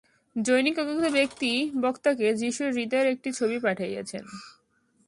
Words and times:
জনৈক 0.35 0.75
অজ্ঞাত 0.79 1.05
ব্যক্তি 1.13 1.51
বক্তাকে 1.81 2.27
যীশুর 2.33 2.69
হৃদয়ের 2.71 3.07
একটি 3.07 3.29
ছবি 3.31 3.57
পাঠাইয়াছেন। 3.59 4.23